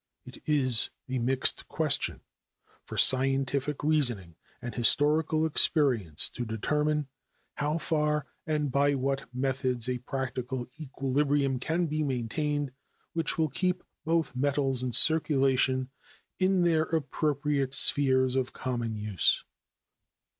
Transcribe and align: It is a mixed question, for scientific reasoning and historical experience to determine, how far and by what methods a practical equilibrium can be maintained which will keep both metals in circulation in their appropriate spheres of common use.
It 0.25 0.41
is 0.49 0.89
a 1.07 1.19
mixed 1.19 1.67
question, 1.67 2.21
for 2.83 2.97
scientific 2.97 3.83
reasoning 3.83 4.35
and 4.59 4.73
historical 4.73 5.45
experience 5.45 6.27
to 6.29 6.43
determine, 6.43 7.07
how 7.57 7.77
far 7.77 8.25
and 8.47 8.71
by 8.71 8.95
what 8.95 9.29
methods 9.31 9.87
a 9.87 9.99
practical 9.99 10.67
equilibrium 10.79 11.59
can 11.59 11.85
be 11.85 12.01
maintained 12.01 12.71
which 13.13 13.37
will 13.37 13.49
keep 13.49 13.83
both 14.03 14.35
metals 14.35 14.81
in 14.81 14.91
circulation 14.91 15.91
in 16.39 16.63
their 16.63 16.81
appropriate 16.81 17.75
spheres 17.75 18.35
of 18.35 18.53
common 18.53 18.95
use. 18.95 19.43